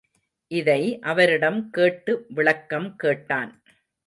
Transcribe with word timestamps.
இதை 0.51 0.99
அவரிடம் 1.01 1.69
கேட்டு 1.69 2.25
விளக்கம் 2.29 2.95
கேட்டான். 2.95 3.51